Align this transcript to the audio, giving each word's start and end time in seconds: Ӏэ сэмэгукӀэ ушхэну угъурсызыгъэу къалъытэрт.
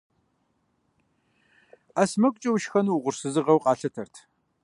Ӏэ 1.93 2.03
сэмэгукӀэ 2.09 2.49
ушхэну 2.53 2.95
угъурсызыгъэу 2.97 3.63
къалъытэрт. 3.63 4.15